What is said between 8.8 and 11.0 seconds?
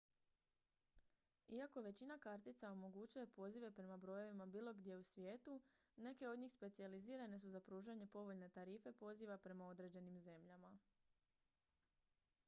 poziva prema određenim zemljama